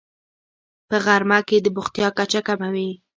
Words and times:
په 0.89 0.95
غرمه 1.05 1.39
کې 1.47 1.57
د 1.61 1.67
بوختیا 1.75 2.07
کچه 2.17 2.41
کمه 2.47 2.69
وي 2.73 2.89